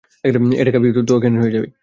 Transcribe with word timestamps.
এটা 0.61 0.71
খাবি, 0.75 0.87
তো 0.99 1.13
এখানের 1.19 1.41
হয়ে 1.43 1.55
যাবি। 1.55 1.67